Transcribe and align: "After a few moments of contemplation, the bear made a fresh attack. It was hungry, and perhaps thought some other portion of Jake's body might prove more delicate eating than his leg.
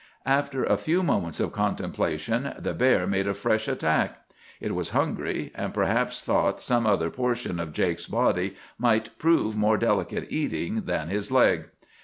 "After 0.25 0.63
a 0.63 0.77
few 0.77 1.03
moments 1.03 1.39
of 1.39 1.51
contemplation, 1.51 2.55
the 2.57 2.73
bear 2.73 3.05
made 3.05 3.27
a 3.27 3.35
fresh 3.35 3.67
attack. 3.67 4.19
It 4.59 4.73
was 4.73 4.89
hungry, 4.97 5.51
and 5.53 5.75
perhaps 5.75 6.23
thought 6.23 6.59
some 6.63 6.87
other 6.87 7.11
portion 7.11 7.59
of 7.59 7.71
Jake's 7.71 8.07
body 8.07 8.55
might 8.79 9.15
prove 9.19 9.55
more 9.55 9.77
delicate 9.77 10.25
eating 10.31 10.85
than 10.85 11.09
his 11.09 11.29
leg. 11.29 11.65